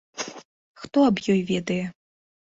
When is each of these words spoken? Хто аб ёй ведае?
Хто 0.83 0.97
аб 1.09 1.17
ёй 1.33 1.41
ведае? 1.51 1.83